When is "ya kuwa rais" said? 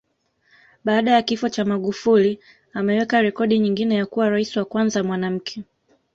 3.95-4.57